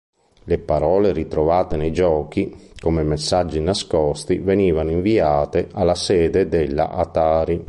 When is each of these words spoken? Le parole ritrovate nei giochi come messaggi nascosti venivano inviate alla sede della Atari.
Le 0.45 0.57
parole 0.57 1.11
ritrovate 1.11 1.77
nei 1.77 1.93
giochi 1.93 2.71
come 2.79 3.03
messaggi 3.03 3.59
nascosti 3.61 4.39
venivano 4.39 4.89
inviate 4.89 5.69
alla 5.73 5.93
sede 5.93 6.47
della 6.49 6.89
Atari. 6.89 7.59